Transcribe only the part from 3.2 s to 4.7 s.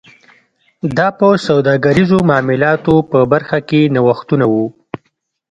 برخه کې نوښتونه و